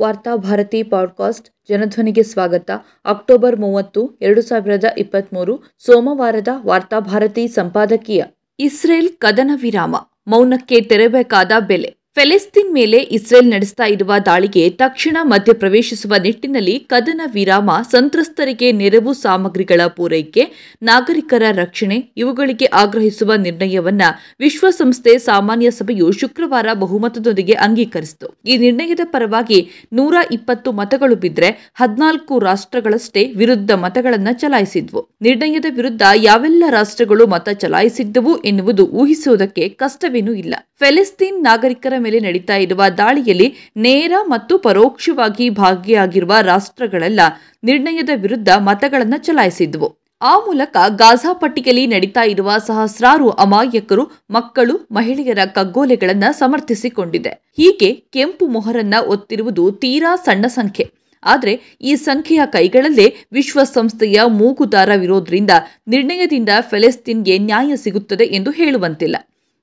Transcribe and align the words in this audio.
Varthabharati 0.00 0.82
podcast 0.82 1.50
ಜನಧ್ವನಿಗೆ 1.68 2.22
ಸ್ವಾಗತ. 2.22 2.70
October 3.04 3.60
ಮೂವತ್ತು, 3.60 4.18
ಎರಡು 4.22 4.42
ಸಾವಿರದ 4.42 4.84
ಇಪ್ಪತ್ತ್ಮೂರು 4.98 5.62
ಸೋಮವಾರದ 5.78 6.48
ವಾರ್ತಾಭಾರತಿ 6.66 7.48
ಸಂಪಾದಕೀಯ. 7.48 8.24
ಇಸ್ರೇಲ್ 8.58 9.08
ಕದನ 9.08 9.50
ವಿರಾಮ, 9.62 9.96
ಮೌನಕ್ಕೆ 10.26 10.80
ತೆರಬೇಕಾದ 10.80 11.52
ಬೆಲೆ. 11.66 11.97
ಫೆಲೆಸ್ತೀನ್ 12.18 12.74
ಮೇಲೆ 12.74 12.96
ಇಸ್ರೇಲ್ 12.96 13.50
ನಡೆಸ್ತಾ 13.50 13.84
ಇರುವ 13.84 14.12
ದಾಳಿಗೆ 14.26 14.70
ತಕ್ಷಣ 14.70 15.16
ಮಧ್ಯಪ್ರವೇಶಿಸುವ 15.22 16.14
ನಿಟ್ಟಿನಲ್ಲಿ 16.22 16.78
ಕದನ 16.78 17.20
ವಿರಾಮ, 17.34 17.70
ಸಂತ್ರಸ್ತರಿಗೆ 17.90 18.72
ನೆರವು 18.72 19.12
ಸಾಮಗ್ರಿಗಳ 19.12 19.80
ಪೂರೈಕೆ, 19.86 20.74
ನಾಗರಿಕರ 20.82 21.42
ರಕ್ಷಣೆ 21.52 21.98
ಇವುಗಳಿಗೆ 22.16 22.64
ಆಗ್ರಹಿಸುವ 22.72 23.34
ನಿರ್ಣಯವನ್ನ 23.34 24.02
ವಿಶ್ವಸಂಸ್ಥೆ 24.40 25.18
ಸಾಮಾನ್ಯ 25.18 25.70
ಸಭೆಯು 25.70 26.12
ಶುಕ್ರವಾರ 26.12 26.66
ಬಹುಮತದೊಂದಿಗೆ 26.72 27.52
ಅಂಗೀಕರಿಸಿತು. 27.52 28.40
ಈ 28.46 28.56
ನಿರ್ಣಯದ 28.56 29.00
ಪರವಾಗಿ 29.04 29.60
ನೂರ 29.92 30.14
ಇಪ್ಪತ್ತು 30.32 30.72
ಮತಗಳು 30.72 31.16
ಬಿದ್ದರೆ 31.16 31.70
ಹದಿನಾಲ್ಕು 31.74 32.38
ರಾಷ್ಟ್ರಗಳಷ್ಟೇ 32.38 33.32
ವಿರುದ್ಧ 33.36 33.70
ಮತಗಳನ್ನು 33.72 34.40
ಚಲಾಯಿಸಿದ್ವು. 34.40 35.08
ನಿರ್ಣಯದ 35.22 35.64
ವಿರುದ್ಧ 35.76 36.02
ಯಾವೆಲ್ಲ 36.16 36.64
ರಾಷ್ಟ್ರಗಳು 36.70 37.26
ಮತ 37.26 37.48
ಚಲಾಯಿಸಿದ್ದವು 37.48 38.36
ಎನ್ನುವುದು 38.38 38.86
ಊಹಿಸುವುದಕ್ಕೆ 38.86 39.68
ಕಷ್ಟವೇನೂ 39.68 40.32
ಇಲ್ಲ. 40.32 40.54
ಫೆಲೆಸ್ತೀನ್ 40.78 41.42
ನಾಗರಿಕರ 41.42 41.94
ಮೇಲೆ 42.08 42.20
ನಡೀತಾ 42.20 42.56
ಇರುವ 42.56 42.82
ದಾಳಿಯಲ್ಲಿ 42.98 43.54
ನೇರ 43.76 44.12
ಮತ್ತು 44.26 44.58
ಪರೋಕ್ಷವಾಗಿ 44.58 45.50
ಭಾಗಿಯಾಗಿರುವ 45.50 46.34
ರಾಷ್ಟ್ರಗಳೆಲ್ಲ, 46.42 47.20
ನಿರ್ಣಯದ 47.64 48.08
ವಿರುದ್ಧ 48.14 48.48
ಮತಗಳನ್ನು 48.58 49.18
ಚಲಾಯಿಸಿದ್ವು. 49.18 49.88
ಆ 50.22 50.38
ಮೂಲಕ 50.38 50.76
ಗಾಜಾ 50.96 51.32
ಪಟ್ಟಿಯಲ್ಲಿ 51.32 51.86
ನಡೀತಾ 51.86 52.22
ಇರುವ 52.22 52.52
ಸಹಸ್ರಾರು 52.66 53.30
ಅಮಾಯಕರು, 53.30 54.04
ಮಕ್ಕಳು, 54.30 54.74
ಮಹಿಳೆಯರ 54.90 55.38
ಕಗ್ಗೋಲೆಗಳನ್ನು 55.54 56.32
ಸಮರ್ಥಿಸಿಕೊಂಡಿದೆ. 56.32 57.32
ಹೀಗೆ 57.56 57.90
ಕೆಂಪು 57.94 58.46
ಮೊಹರನ್ನ 58.46 58.94
ಒತ್ತಿರುವುದು 59.08 59.70
ತೀರಾ 59.72 60.16
ಸಣ್ಣ 60.16 60.46
ಸಂಖ್ಯೆ. 60.46 60.86
ಆದರೆ 61.24 61.52
ಈ 61.80 61.94
ಸಂಖ್ಯೆಯ 61.94 62.42
ಕೈಗಳಲ್ಲೇ 62.46 63.06
ವಿಶ್ವಸಂಸ್ಥೆಯ 63.32 64.18
ಮೂಗುದಾರವಿರೋದ್ರಿಂದ 64.26 65.50
ನಿರ್ಣಯದಿಂದ 65.88 66.48
ಫೆಲೆಸ್ತೀನ್ಗೆ 66.60 67.38
ನ್ಯಾಯ 67.38 67.76
ಸಿಗುತ್ತದೆ 67.76 68.24
ಎಂದು 68.24 68.50
ಹೇಳುವಂತಿಲ್ಲ. 68.50 69.16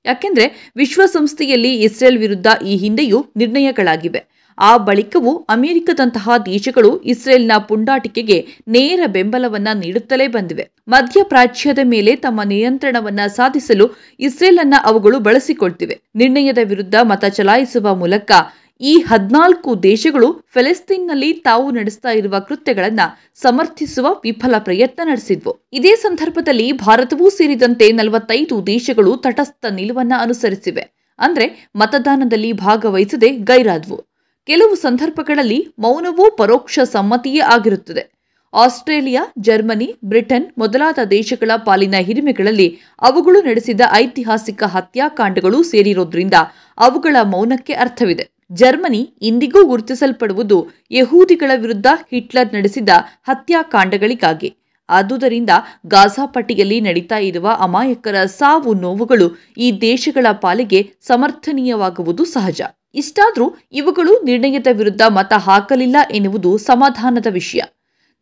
ಯಾಕೆಂದ್ರೆ 0.06 0.72
ವಿಶ್ವಸಂಸ್ಥೆಯಲ್ಲಿ 0.76 1.74
ಇಸ್ರೇಲ್ 1.82 2.18
ವಿರುದ್ಧ 2.18 2.46
ಈ 2.66 2.76
ಹಿಂದೆಯೂ 2.76 3.26
ನಿರ್ಣಯಗಳಾಗಿವೆ. 3.36 4.36
ಆ 4.58 4.76
ಬಳಿಕವೂ 4.76 5.36
ಅಮೆರಿಕದಂತಹ 5.36 6.30
ದೇಶಗಳು 6.46 7.00
ಇಸ್ರೇಲ್ನ 7.00 7.52
ಪುಂಡಾಟಿಕೆಗೆ 7.68 8.46
ನೇರ 8.68 9.00
ಬೆಂಬಲವನ್ನ 9.06 9.68
ನೀಡುತ್ತಲೇ 9.74 10.26
ಬಂದಿವೆ. 10.26 10.68
ಮಧ್ಯಪ್ರಾಚ್ಯದ 10.88 11.78
ಮೇಲೆ 11.84 12.16
ತಮ್ಮ 12.16 12.42
ನಿಯಂತ್ರಣವನ್ನ 12.42 13.20
ಸಾಧಿಸಲು 13.26 13.88
ಇಸ್ರೇಲ್ 14.20 14.58
ಅನ್ನ 14.58 14.74
ಅವುಗಳು 14.82 15.18
ಬಳಸಿಕೊಳ್ತಿವೆ. 15.18 16.00
ನಿರ್ಣಯದ 16.14 16.58
ವಿರುದ್ಧ 16.64 16.94
ಮತ 17.02 17.24
ಚಲಾಯಿಸುವ 17.24 17.94
ಮೂಲಕ 17.94 18.32
ಈ 18.80 18.98
ಹದಿನಾಲ್ಕು 18.98 19.82
ದೇಶಗಳು 19.82 20.40
ಫೆಲೆಸ್ತೀನ್ನಲ್ಲಿ 20.54 21.32
ತಾವು 21.32 21.70
ನಡೆಸ್ತಾ 21.70 22.10
ಇರುವ 22.10 22.38
ಕೃತ್ಯಗಳನ್ನು 22.38 23.30
ಸಮರ್ಥಿಸುವ 23.34 24.06
ವಿಫಲ 24.24 24.54
ಪ್ರಯತ್ನ 24.58 25.00
ನಡೆಸಿದ್ವು. 25.04 25.68
ಇದೇ 25.72 25.94
ಸಂದರ್ಭದಲ್ಲಿ 25.94 26.72
ಭಾರತವೂ 26.72 27.30
ಸೇರಿದಂತೆ 27.30 27.92
ನಲವತ್ತೈದು 27.92 28.66
ದೇಶಗಳು 28.66 29.16
ತಟಸ್ಥ 29.16 29.66
ನಿಲುವನ್ನ 29.66 30.12
ಅನುಸರಿಸಿವೆ. 30.18 31.14
ಅಂದ್ರೆ 31.18 31.68
ಮತದಾನದಲ್ಲಿ 31.76 32.52
ಭಾಗವಹಿಸದೆ 32.52 33.30
ಗೈರಾದ್ವು. 33.30 34.04
ಕೆಲವು 34.46 34.74
ಸಂದರ್ಭಗಳಲ್ಲಿ 34.74 35.68
ಮೌನವೂ 35.78 36.36
ಪರೋಕ್ಷ 36.36 36.78
ಸಮ್ಮತಿಯೇ 36.78 37.40
ಆಗಿರುತ್ತದೆ. 37.40 38.16
ಆಸ್ಟ್ರೇಲಿಯಾ, 38.54 39.26
ಜರ್ಮನಿ, 39.38 39.96
ಬ್ರಿಟನ್ 40.04 40.46
ಮೊದಲಾದ 40.58 40.98
ದೇಶಗಳ 41.10 41.50
ಪಾಲಿನ 41.56 41.94
ಹಿರಿಮೆಗಳಲ್ಲಿ 42.00 42.78
ಅವುಗಳು 43.00 43.42
ನಡೆಸಿದ 43.42 43.80
ಐತಿಹಾಸಿಕ 43.92 44.62
ಹತ್ಯಾಕಾಂಡಗಳು 44.62 45.62
ಸೇರಿರೋದ್ರಿಂದ 45.62 46.34
ಅವುಗಳ 46.78 47.16
ಮೌನಕ್ಕೆ 47.22 47.72
ಅರ್ಥವಿದೆ. 47.72 48.35
ಜರ್ಮನಿ 48.52 49.14
ಇಂದಿಗೂ 49.22 49.64
ಗುರುತಿಸಲ್ಪಡುವುದು 49.64 50.66
ಯಹೂದಿಗಳ 50.90 51.50
ವಿರುದ್ಧ 51.56 51.86
ಹಿಟ್ಲರ್ 52.10 52.54
ನಡೆಸಿದ 52.54 52.88
ಹತ್ಯಾಕಾಂಡಗಳಿಗಾಗಿ. 53.28 54.54
ಆದುದರಿಂದ 54.88 55.50
ಗಾಜಾ 55.86 56.26
ಪಟ್ಟಿಯಲ್ಲಿ 56.26 56.80
ನಡೀತಾ 56.80 57.18
ಇರುವ 57.18 57.50
ಅಮಾಯಕರ 57.58 58.24
ಸಾವು 58.24 58.74
ನೋವುಗಳು 58.74 59.44
ಈ 59.58 59.80
ದೇಶಗಳ 59.80 60.26
ಪಾಲಿಗೆ 60.32 60.92
ಸಮರ್ಥನೀಯವಾಗುವುದು 61.00 62.24
ಸಹಜ. 62.24 62.62
ಇಷ್ಟಾದರೂ 62.94 63.56
ಇವುಗಳು 63.72 64.22
ನಿರ್ಣಯದ 64.22 64.66
ವಿರುದ್ಧ 64.72 65.02
ಮತ 65.08 65.32
ಹಾಕಲಿಲ್ಲ 65.32 65.96
ಎನ್ನುವುದು 66.10 66.58
ಸಮಾಧಾನದ 66.58 67.26
ವಿಷಯ. 67.30 67.60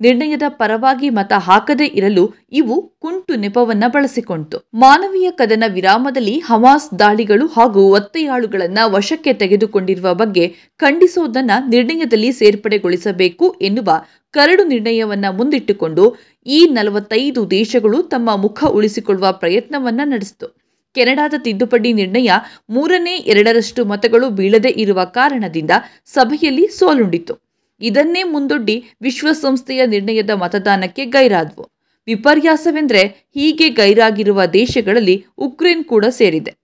ನಿರ್ಣಯದ 0.00 0.42
ಪರವಾಗಿ 0.48 1.10
ಮತ 1.10 1.32
ಹಾಕದೇ 1.36 1.86
ಇರಲು 1.86 2.34
ಇವು 2.52 2.88
ಕುಂಟು 2.98 3.34
ನೆಪವನ್ನ 3.34 3.84
ಬಳಸಿಕೊಂಡಿತು 3.86 4.58
ಮಾನವೀಯ 4.74 5.30
ಕದನ 5.30 5.64
ವಿರಾಮದಲ್ಲಿ 5.68 6.38
ಹಮಾಸ್ 6.38 6.98
ದಾಳಿಗಳು 6.98 7.46
ಹಾಗೂ 7.46 7.90
ಒತ್ತೆಯಾಳುಗಳನ್ನ 7.90 8.78
ವಶಕ್ಕೆ 8.84 9.32
ತೆಗೆದುಕೊಂಡಿರುವ 9.32 10.14
ಬಗ್ಗೆ 10.14 10.54
ಖಂಡಿಸೋದನ್ನ 10.76 11.50
ನಿರ್ಣಯದಲ್ಲಿ 11.70 12.32
ಸೇರ್ಪಡೆಗೊಳಿಸಬೇಕು 12.32 13.56
ಎನ್ನುವ 13.62 14.04
ಕರಡು 14.30 14.64
ನಿರ್ಣಯವನ್ನ 14.64 15.24
ಮುಂದಿಟ್ಟುಕೊಂಡು 15.30 16.16
ಈ 16.46 16.66
ನಲವತ್ತೈದು 16.66 17.50
ದೇಶಗಳು 17.50 18.02
ತಮ್ಮ 18.02 18.36
ಮುಖ 18.36 18.64
ಉಳಿಸಿಕೊಳ್ಳುವ 18.64 19.32
ಪ್ರಯತ್ನವನ್ನ 19.32 20.00
ನಡೆಸಿತು. 20.04 20.64
ಕೆನಡಾದ 20.94 21.34
ತಿದ್ದುಪಡಿ 21.38 21.92
ನಿರ್ಣಯ 21.92 22.32
ಮೂರನೇ 22.70 23.16
ಎರಡರಷ್ಟು 23.16 23.84
ಮತಗಳು 23.84 24.30
ಬೀಳದೇ 24.30 24.68
ಇರುವ 24.68 25.04
ಕಾರಣದಿಂದ 25.04 25.70
ಸಭೆಯಲ್ಲಿ 26.04 26.68
ಸೋಲುಂಡಿತು. 26.68 27.43
ಇದನ್ನೇ 27.80 28.22
ಮುಂದೊಡ್ಡಿ 28.22 28.84
ವಿಶ್ವಸಂಸ್ಥೆಯ 29.02 29.86
ನಿರ್ಣಯದ 29.86 30.30
ಮತದಾನಕ್ಕೆ 30.30 31.04
ಗೈರಾದ್ವು. 31.04 31.70
ವಿಪರ್ಯಾಸವೆಂದರೆ 32.06 33.02
ಹೀಗೆ 33.34 33.68
ಗೈರಾಗಿರುವ 33.68 34.44
ದೇಶಗಳಲ್ಲಿ 34.44 35.24
ಉಕ್ರೇನ್ 35.38 35.84
ಕೂಡ 35.84 36.04
ಸೇರಿದೆ. 36.04 36.54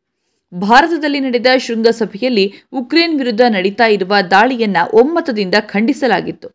ಭಾರತದಲ್ಲಿ 0.55 1.21
ನಡೆದ 1.21 1.47
ಶೃಂಗಸಭೆಯಲ್ಲಿ 1.59 2.55
ಉಕ್ರೇನ್ 2.73 3.19
ವಿರುದ್ಧ 3.19 3.41
ನಡೀತಾ 3.49 3.87
ಇರುವ 3.87 4.15
ದಾಳಿಯನ್ನ 4.31 4.77
ಒಮ್ಮತದಿಂದ 4.93 5.55
ಖಂಡಿಸಲಾಗಿತ್ತು. 5.61 6.49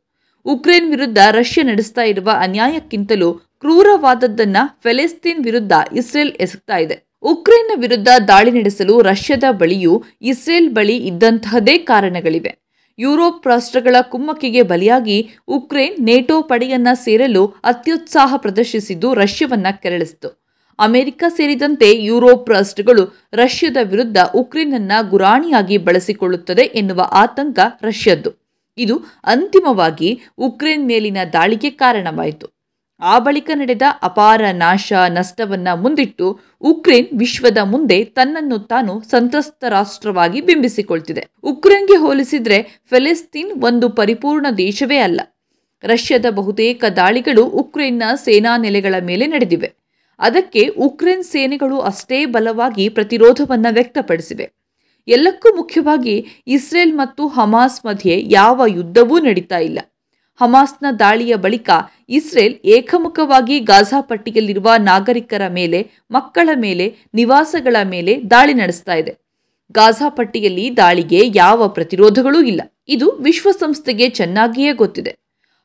ಉಕ್ರೇನ್ 0.46 0.90
ವಿರುದ್ಧ 0.90 1.18
ರಷ್ಯಾ 1.32 1.64
ನಡೆಸ್ತಾ 1.64 2.02
ಇರುವ 2.02 2.32
ಅನ್ಯಾಯಕ್ಕಿಂತಲೂ 2.40 3.34
ಕ್ರೂರವಾದದ್ದನ್ನ 3.34 4.58
ಫೆಲೆಸ್ತೀನ್ 4.84 5.46
ವಿರುದ್ಧ 5.46 5.72
ಇಸ್ರೇಲ್ 5.96 6.32
ಎಸಗ್ತಾ 6.32 6.78
ಇದೆ. 6.78 7.08
ಉಕ್ರೇನ್ನ 7.22 7.82
ವಿರುದ್ಧ 7.82 8.08
ದಾಳಿ 8.28 8.52
ನಡೆಸಲು 8.52 9.02
ರಷ್ಯಾದ 9.02 9.44
ಬಳಿಯೂ 9.52 10.04
ಇಸ್ರೇಲ್ 10.22 10.70
ಬಳಿ 10.70 10.98
ಇದ್ದಂತಹದೇ 10.98 11.78
ಕಾರಣಗಳಿವೆ. 11.78 12.65
ಯುರೋಪ್ 12.98 13.48
ರಾಷ್ಟ್ರಗಳ 13.48 13.96
ಕುಮ್ಮಕ್ಕಿಗೆ 14.02 14.62
ಬಲಿಯಾಗಿ 14.62 15.30
ಉಕ್ರೇನ್ 15.48 16.06
ನೇಟೋ 16.06 16.42
ಪಡೆಯನ್ನ 16.42 16.88
ಸೇರಲು 16.94 17.46
ಅತ್ಯುತ್ಸಾಹ 17.64 18.34
ಪ್ರದರ್ಶಿಸಿದ್ದು 18.38 19.14
ರಷ್ಯಾವನ್ನ 19.14 19.68
ಕೆರಳಿಸಿತು. 19.72 20.46
ಅಮೆರಿಕ 20.80 21.24
ಸೇರಿದಂತೆ 21.30 21.92
ಯುರೋಪ್ 21.92 22.50
ರಾಷ್ಟ್ರಗಳು 22.50 23.30
ರಷ್ಯಾದ 23.34 23.78
ವಿರುದ್ಧ 23.84 24.18
ಉಕ್ರೇನನ್ನ 24.36 24.92
ಗುರಾಣಿಯಾಗಿ 25.10 25.78
ಬಳಸಿಕೊಳ್ಳುತ್ತದೆ 25.78 26.62
ಎನ್ನುವ 26.62 27.10
ಆತಂಕ 27.12 27.60
ರಷ್ಯದ್ದು. 27.82 28.32
ಇದು 28.78 29.02
ಅಂತಿಮವಾಗಿ 29.24 30.22
ಉಕ್ರೇನ್ 30.38 30.86
ಮೇಲಿನ 30.86 31.18
ದಾಳಿಗೆ 31.34 31.70
ಕಾರಣವಾಯಿತು. 31.70 32.55
ಆ 33.00 33.20
ಬಳಿಕ 33.20 33.52
ನಡೆದ 33.54 33.82
ಅಪಾರ 34.02 34.42
ನಾಶ 34.52 34.94
ನಷ್ಟವನ್ನ 35.10 35.68
ಮುಂದಿಟ್ಟು 35.76 36.40
ಉಕ್ರೇನ್ 36.62 37.20
ವಿಶ್ವದ 37.20 37.58
ಮುಂದೆ 37.64 38.04
ತನ್ನನ್ನು 38.04 38.60
ತಾನು 38.60 39.02
ಸಂತ್ರಸ್ತ 39.02 39.64
ರಾಷ್ಟ್ರವಾಗಿ 39.70 40.42
ಬಿಂಬಿಸಿಕೊಳ್ತಿದೆ. 40.42 41.28
ಉಕ್ರೇನ್ಗೆ 41.44 41.98
ಹೋಲಿಸಿದ್ರೆ 41.98 42.82
ಫೆಲೆಸ್ತೀನ್ 42.90 43.64
ಒಂದು 43.64 43.90
ಪರಿಪೂರ್ಣ 43.90 44.48
ದೇಶವೇ 44.58 44.98
ಅಲ್ಲ. 44.98 45.22
ರಷ್ಯಾದ 45.84 46.26
ಬಹುತೇಕ 46.30 46.86
ದಾಳಿಗಳು 46.96 47.46
ಉಕ್ರೇನ್ನ 47.46 48.04
ಸೇನಾ 48.16 48.58
ನೆಲೆಗಳ 48.58 48.96
ಮೇಲೆ 49.02 49.26
ನಡೆದಿವೆ. 49.28 49.74
ಅದಕ್ಕೆ 50.20 50.68
ಉಕ್ರೇನ್ 50.68 51.24
ಸೇನೆಗಳು 51.24 51.80
ಅಷ್ಟೇ 51.80 52.26
ಬಲವಾಗಿ 52.26 52.90
ಪ್ರತಿರೋಧವನ್ನು 52.90 53.74
ವ್ಯಕ್ತಪಡಿಸಿವೆ. 53.74 54.52
ಎಲ್ಲಕ್ಕೂ 55.08 55.56
ಮುಖ್ಯವಾಗಿ 55.56 56.26
ಇಸ್ರೇಲ್ 56.48 56.94
ಮತ್ತು 56.94 57.28
ಹಮಾಸ್ 57.28 57.86
ಮಧ್ಯೆ 57.86 58.24
ಯಾವ 58.28 58.64
ಯುದ್ಧವೂ 58.68 59.20
ನಡೀತಾ 59.20 59.58
ಇಲ್ಲ. 59.58 59.80
ಹಮಾಸ್ನ 60.42 60.86
ದಾಳಿಯ 61.00 61.36
ಬಳಿಕ 61.36 61.70
ಇಸ್ರೇಲ್ 62.10 62.56
ಏಕಮುಖವಾಗಿ 62.66 63.60
ಗಾಜಾ 63.60 64.02
ಪಟ್ಟಿಯಲ್ಲಿರುವ 64.02 64.74
ನಾಗರಿಕರ 64.78 65.42
ಮೇಲೆ, 65.48 65.92
ಮಕ್ಕಳ 66.12 66.50
ಮೇಲೆ, 66.56 66.96
ನಿವಾಸಗಳ 67.14 67.76
ಮೇಲೆ 67.84 68.22
ದಾಳಿ 68.32 68.54
ನಡೆಸ್ತಾ 68.54 68.94
ಇದೆ. 68.94 69.18
ಗಾಜಾ 69.72 70.10
ಪಟ್ಟಿಯಲ್ಲಿ 70.10 70.78
ದಾಳಿಗೆ 70.78 71.22
ಯಾವ 71.36 71.68
ಪ್ರತಿರೋಧಗಳೂ 71.68 72.42
ಇಲ್ಲ. 72.42 72.62
ಇದು 72.88 73.12
ವಿಶ್ವಸಂಸ್ಥೆಗೆ 73.12 74.10
ಚೆನ್ನಾಗಿಯೇ 74.10 74.72
ಗೊತ್ತಿದೆ. 74.72 75.16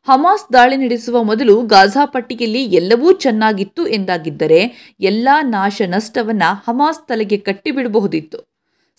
ಹಮಾಸ್ 0.09 0.53
ದಾಳಿ 0.53 0.77
ನಡೆಸುವ 0.77 1.23
ಮೊದಲು 1.23 1.63
ಗಾಜಾ 1.63 2.05
ಪಟ್ಟಿಯಲ್ಲಿ 2.05 2.65
ಎಲ್ಲವೂ 2.65 3.13
ಚೆನ್ನಾಗಿತ್ತು 3.13 3.87
ಎಂದಾಗಿದ್ದರೆ, 3.87 4.95
ಎಲ್ಲಾ 5.01 5.43
ನಾಶ 5.43 5.83
ನಷ್ಟವನ್ನ 5.87 6.43
ಹಮಾಸ್ 6.69 7.09
ತಲೆಗೆ 7.09 7.37
ಕಟ್ಟಿಬಿಡಬಹುದಿತ್ತು. 7.37 8.50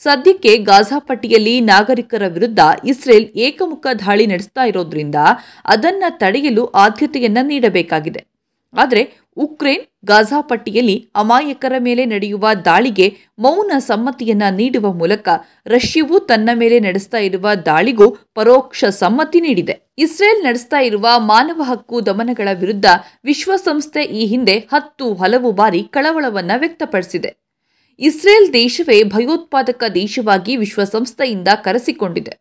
ಸದ್ಯಕ್ಕೆ 0.03 0.57
ಗಾಜಾ 0.57 0.99
ಪಟ್ಟಿಯಲ್ಲಿ 0.99 1.61
ನಾಗರಿಕರ 1.61 2.27
ವಿರುದ್ಧ 2.27 2.59
ಇಸ್ರೇಲ್ 2.85 3.27
ಏಕಮುಖ 3.35 3.87
ದಾಳಿ 3.99 4.25
ನಡೆಸ್ತಾ 4.27 4.63
ಇರೋದ್ರಿಂದ 4.65 5.15
ಅದನ್ನ 5.65 6.03
ತಡೆಯಲು 6.09 6.65
ಆದ್ಯತೆಯನ್ನ 6.65 7.37
ನೀಡಬೇಕಾಗಿದೆ. 7.41 8.21
ಆದರೆ 8.73 9.01
ಉಕ್ರೇನ್ 9.37 9.83
ಗಾಜಾ 10.05 10.41
ಪಟ್ಟಿಯಲ್ಲಿ 10.41 10.95
ಅಮಾಯಕರ 11.15 11.73
ಮೇಲೆ 11.79 12.05
ನಡೆಯುವ 12.05 12.47
ದಾಳಿಗೆ 12.65 13.07
ಮೌನ 13.39 13.71
ಸಮ್ಮತಿಯನ್ನ 13.79 14.43
ನೀಡುವ 14.49 14.93
ಮೂಲಕ 14.93 15.29
ರಷ್ಯವು 15.67 16.19
ತನ್ನ 16.19 16.49
ಮೇಲೆ 16.53 16.79
ನಡೆಸ್ತಾ 16.79 17.17
ಇರುವ 17.17 17.53
ದಾಳಿಗೂ 17.65 18.09
ಪರೋಕ್ಷ 18.35 18.85
ಸಮ್ಮತಿ 18.85 19.41
ನೀಡಿದೆ. 19.41 19.75
ಇಸ್ರೇಲ್ 19.97 20.43
ನಡೆಸ್ತಾ 20.43 20.79
ಇರುವ 20.79 21.07
ಮಾನವ 21.17 21.61
ಹಕ್ಕು 21.61 22.05
ದಮನಗಳ 22.05 22.47
ವಿರುದ್ಧ 22.53 22.85
ವಿಶ್ವಸಂಸ್ಥೆ 23.25 24.03
ಈ 24.03 24.25
ಹಿಂದೆ 24.25 24.57
ಹತ್ತು 24.73 25.13
ಹಲವು 25.13 25.51
ಬಾರಿ 25.51 25.83
ಕಳವಳವನ್ನ 25.83 26.51
ವ್ಯಕ್ತಪಡಿಸಿದೆ. 26.57 27.40
ಇಸ್ರೇಲ್ 28.01 28.53
ದೇಶವೇ 28.53 29.03
ಭಯೋತ್ಪಾದಕ 29.03 29.83
ದೇಶವಾಗಿ 29.95 30.55
ವಿಶ್ವಸಂಸ್ಥೆಯಿಂದ 30.55 31.47
ಕರೆಸಿಕೊಂಡಿದೆ. 31.63 32.31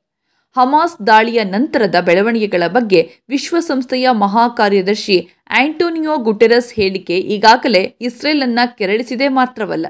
ಹಮಾಸ್ 0.57 1.07
ದಾಳಿಯ 1.07 1.45
ನಂತರದ 1.45 1.95
ಬೆಳವಣಿಗೆಗಳ 2.01 2.62
ಬಗ್ಗೆ 2.67 3.11
ವಿಶ್ವಸಂಸ್ಥೆಯ 3.29 4.09
ಮಹಾಕಾರ್ಯದರ್ಶಿ 4.11 5.29
ಆಂಟೋನಿಯೋ 5.51 6.17
ಗುಟೆರಸ್ 6.17 6.75
ಹೇಳಿಕೆ 6.75 7.19
ಈಗಾಗಲೇ 7.19 7.97
ಇಸ್ರೇಲನ್ನು 8.01 8.77
ಕೆರಳಿಸಿದೆ 8.77 9.29
ಮಾತ್ರವಲ್ಲ, 9.29 9.87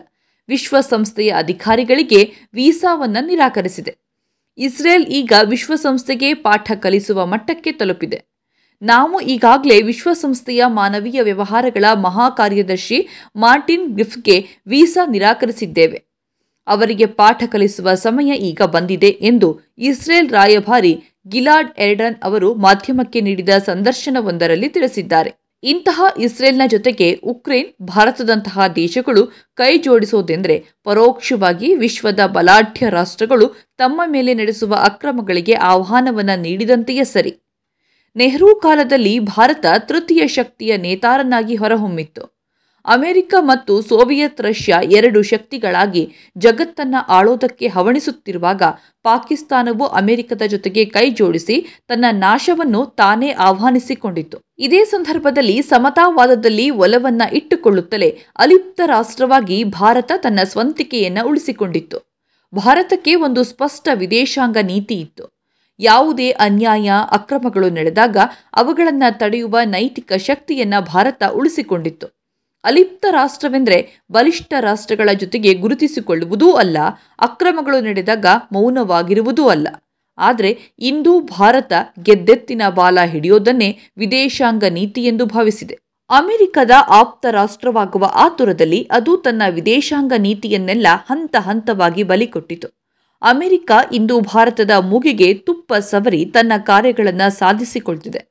ವಿಶ್ವಸಂಸ್ಥೆಯ 0.49 1.31
ಅಧಿಕಾರಿಗಳಿಗೆ 1.31 2.32
ವೀಸಾವನ್ನು 2.55 3.26
ನಿರಾಕರಿಸಿದೆ. 3.26 3.96
ಇಸ್ರೇಲ್ 4.58 5.06
ಈಗ 5.06 5.32
ವಿಶ್ವಸಂಸ್ಥೆಗೆ 5.44 6.34
ಪಾಠ 6.34 6.73
ಕಲಿಸುವ 6.73 7.26
ಮಟ್ಟಕ್ಕೆ 7.26 7.73
ತಲುಪಿದೆ. 7.73 8.29
ನಾವು 8.82 9.20
ಈಗಾಗಲೇ 9.20 9.82
ವಿಶ್ವಸಂಸ್ಥೆಯ 9.82 10.64
ಮಾನವೀಯ 10.66 11.22
ವ್ಯವಹಾರಗಳ 11.22 11.84
ಮಹಾ 11.94 12.30
ಕಾರ್ಯದರ್ಶಿ 12.30 13.08
ಮಾರ್ಟಿನ್ 13.36 13.94
ಗ್ರಿಫ್ಗೆ 13.94 14.46
ವೀಸಾ 14.66 15.06
ನಿರಾಕರಿಸಿದ್ದೇವೆ. 15.06 16.02
ಅವರಿಗೆ 16.66 17.06
ಪಾಠ 17.06 17.42
ಕಲಿಸುವ 17.46 17.94
ಸಮಯ 17.94 18.34
ಈಗ 18.34 18.62
ಬಂದಿದೆ 18.62 19.08
ಎಂದು 19.08 19.60
ಇಸ್ರೇಲ್ 19.78 20.30
ರಾಯಭಾರಿ 20.30 21.02
ಗಿಲಾಡ್ 21.28 21.78
ಎರ್ಡನ್ 21.78 22.14
ಅವರು 22.22 22.54
ಮಾಧ್ಯಮಕ್ಕೆ 22.54 23.20
ನೀಡಿದ 23.20 23.48
ಸಂದರ್ಶನವೊಂದರಲ್ಲಿ 23.48 24.68
ತಿಳಿಸಿದ್ದಾರೆ. 24.68 25.30
ಇಂತಹ 25.62 26.02
ಇಸ್ರೇಲ್ನ 26.18 26.62
ಜೊತೆಗೆ 26.66 27.12
ಉಕ್ರೇನ್ 27.12 27.86
ಭಾರತದಂತಹ 27.86 28.66
ದೇಶಗಳು 28.76 29.26
ಕೈ 29.54 29.78
ಜೋಡಿಸೋದೆಂದರೆ 29.78 30.64
ಪರೋಕ್ಷವಾಗಿ 30.84 31.74
ವಿಶ್ವದ 31.74 32.20
ಬಲಾಢ್ಯ 32.26 32.88
ರಾಷ್ಟ್ರಗಳು 32.88 33.48
ತಮ್ಮ 33.78 34.00
ಮೇಲೆ 34.06 34.34
ನಡೆಸುವ 34.34 34.74
ಅಕ್ರಮಗಳಿಗೆ 34.74 35.52
ಆಹ್ವಾನವನ್ನು 35.52 36.40
ನೀಡಿದಂತೆಯೇ 36.40 37.04
ಸರಿ. 37.04 37.50
ನೆಹರು 38.16 38.56
ಕಾಲದಲ್ಲಿ 38.56 39.18
ಭಾರತ 39.18 39.66
ತೃತೀಯ 39.78 40.26
ಶಕ್ತಿಯ 40.26 40.76
ನೇತಾರನಾಗಿ 40.76 41.54
ಹೊರಹೊಮ್ಮಿತ್ತು. 41.54 42.40
ಅಮೆರಿಕ 42.84 43.34
ಮತ್ತು 43.38 43.82
ಸೋವಿಯತ್ 43.82 44.40
ರಷ್ಯಾ 44.40 44.80
ಎರಡು 44.82 45.22
ಶಕ್ತಿಗಳಾಗಿ 45.22 46.12
ಜಗತ್ತನ್ನ 46.38 46.94
ಆಳೋದಕ್ಕೆ 47.08 47.68
ಹವಣಿಸುತ್ತಿರುವಾಗ 47.68 48.62
ಪಾಕಿಸ್ತಾನವು 49.02 49.86
ಅಮೆರಿಕದ 49.86 50.42
ಜೊತೆಗೆ 50.46 50.84
ಕೈ 50.84 51.10
ಜೋಡಿಸಿ 51.10 51.80
ತನ್ನ 51.88 52.04
ನಾಶವನ್ನು 52.10 52.86
ತಾನೇ 52.86 53.30
ಆಹ್ವಾನಿಸಿಕೊಂಡಿತು 53.30 54.38
ಇದೇ 54.58 54.84
ಸಂದರ್ಭದಲ್ಲಿ 54.84 55.62
ಸಮತಾವಾದದಲ್ಲಿ 55.62 56.70
ಒಲವನ್ನ 56.70 57.22
ಇಟ್ಟುಕೊಳ್ಳುತ್ತಲೇ 57.32 58.18
ಅಲಿಪ್ತ 58.36 58.80
ರಾಷ್ಟ್ರವಾಗಿ 58.86 59.64
ಭಾರತ 59.64 60.12
ತನ್ನ 60.16 60.40
ಸ್ವಂತಿಕೆಯನ್ನ 60.44 61.18
ಉಳಿಸಿಕೊಂಡಿತ್ತು. 61.24 61.98
ಭಾರತಕ್ಕೆ 62.54 63.14
ಒಂದು 63.14 63.44
ಸ್ಪಷ್ಟ 63.44 63.88
ವಿದೇಶಾಂಗ 63.94 64.56
ನೀತಿ 64.62 64.94
ಇತ್ತು. 64.94 65.39
ಯಾವುದೇ 65.80 66.30
ಅನ್ಯಾಯ, 66.30 66.92
ಅಕ್ರಮಗಳು 67.10 67.70
ನಡೆದಾಗ 67.70 68.16
ಅವುಗಳನ್ನು 68.56 69.18
ತಡೆಯುವ 69.18 69.58
ನೈತಿಕ 69.64 70.12
ಶಕ್ತಿಯನ್ನ 70.12 70.74
ಭಾರತ 70.80 71.22
ಉಳಿಸಿಕೊಂಡಿತ್ತು. 71.32 72.20
ಅಲಿಪ್ತ 72.64 73.06
ರಾಷ್ಟ್ರವೆಂದರೆ 73.10 74.02
ಬಲಿಷ್ಠ 74.12 74.52
ರಾಷ್ಟ್ರಗಳ 74.60 75.08
ಜೊತೆಗೆ 75.12 75.54
ಗುರುತಿಸಿಕೊಳ್ಳುವುದೂ 75.54 76.52
ಅಲ್ಲ, 76.52 76.78
ಅಕ್ರಮಗಳು 77.20 77.80
ನಡೆದಾಗ 77.80 78.26
ಮೌನವಾಗಿರುವುದೂ 78.52 79.48
ಅಲ್ಲ. 79.48 79.68
ಆದರೆ 80.18 80.58
ಇಂದು 80.78 81.20
ಭಾರತ 81.20 81.72
ಗೆದ್ದೆತ್ತಿನ 82.02 82.62
ಬಾಲ 82.68 82.98
ಹಿಡಿಯೋದನ್ನೇ 83.04 83.78
ವಿದೇಶಾಂಗ 83.96 84.64
ನೀತಿ 84.64 85.04
ಎಂದು 85.04 85.26
ಭಾವಿಸಿದೆ. 85.26 85.78
ಅಮೆರಿಕದ 86.10 86.70
ಆಪ್ತ 86.88 87.26
ರಾಷ್ಟ್ರವಾಗುವ 87.30 88.10
ಆತುರದಲ್ಲಿ 88.14 88.88
ಅದು 88.90 89.16
ತನ್ನ 89.16 89.42
ವಿದೇಶಾಂಗ 89.50 90.12
ನೀತಿಯನ್ನೆಲ್ಲ 90.18 90.86
ಹಂತ 91.06 91.36
ಹಂತವಾಗಿ 91.36 92.02
ಬಲಿಕೊಟ್ಟಿತು 92.02 92.79
ಅಮೆರಿಕ 93.22 93.72
ಇಂದು 93.93 94.20
ಭಾರತದ 94.20 94.70
ಮೂಗಿಗೆ 94.70 95.34
ತುಪ್ಪ 95.34 95.75
ಸವರಿ 95.75 96.25
ತನ್ನ 96.25 96.52
ಕಾರ್ಯಗಳನ್ನು 96.58 97.31
ಸಾಧಿಸಿಕೊಳ್ತಿದೆ. 97.31 98.31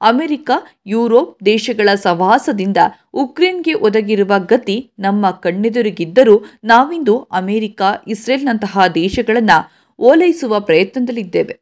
ಅಮೆರಿಕ, 0.00 0.50
ಯುರೋಪ್ 0.86 1.46
ದೇಶಗಳ 1.46 1.88
ಸಹವಾಸದಿಂದ 1.94 2.76
ಉಕ್ರೇನ್ಗೆ 3.14 3.72
ಒದಗಿರುವ 3.72 4.32
ಗತಿ 4.38 4.90
ನಮ್ಮ 4.98 5.30
ಕಣ್ಣೆದುರಿಗಿದ್ದರೂ 5.30 6.44
ನಾವಿಂದು 6.64 7.18
ಅಮೆರಿಕ, 7.18 7.82
ಇಸ್ರೇಲ್ನಂತಹ 8.08 8.86
ದೇಶಗಳನ್ನು 8.94 9.72
ಓಲೈಸುವ 9.98 10.60
ಪ್ರಯತ್ನದಲ್ಲಿದ್ದೇವೆ. 10.60 11.58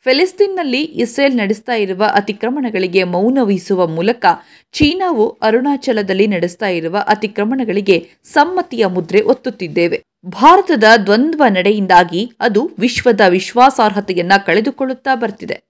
ಫೆಲಿಸ್ತೀನ್ನಲ್ಲಿ 0.00 0.82
ಇಸ್ರೇಲ್ 0.82 1.36
ನಡೆಸ್ತಾ 1.36 1.74
ಇರುವ 1.74 2.04
ಅತಿಕ್ರಮಣಗಳಿಗೆ 2.14 3.04
ಮೌನ 3.04 3.38
ವಹಿಸುವ 3.42 3.86
ಮೂಲಕ 3.86 4.26
ಚೀನಾವು 4.72 5.28
ಅರುಣಾಚಲದಲ್ಲಿ 5.28 6.26
ನಡೆಸ್ತಾ 6.26 6.68
ಇರುವ 6.68 6.98
ಅತಿಕ್ರಮಣಗಳಿಗೆ 7.08 8.10
ಸಮ್ಮತಿಯ 8.24 8.86
ಮುದ್ರೆ 8.86 9.20
ಒತ್ತುತ್ತಿದ್ದೇವೆ. 9.20 10.05
ಭಾರತದ 10.24 10.84
ದ್ವಂದ್ವ 11.06 11.42
ನಡೆಯಿಂದಾಗಿ 11.48 12.32
ಅದು 12.40 12.70
ವಿಶ್ವದ 12.78 13.20
ವಿಶ್ವಾಸಾರ್ಹತೆಯನ್ನ 13.28 14.32
ಕಳೆದುಕೊಳ್ಳುತ್ತಾ 14.46 15.14
ಬರ್ತಿದೆ. 15.14 15.62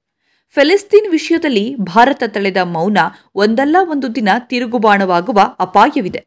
ಫೆಲೆಸ್ತೀನ್ 0.48 1.10
ವಿಷಯದಲ್ಲಿ 1.10 1.76
ಭಾರತ 1.76 2.22
ತಳೆದ 2.26 2.56
ಮೌನ 2.62 2.98
ಒಂದಲ್ಲ 3.34 3.76
ಒಂದು 3.90 4.14
ದಿನ 4.14 4.28
ತಿರುಗುಬಾಣವಾಗುವ 4.38 5.40
ಅಪಾಯವಿದೆ. 5.58 6.26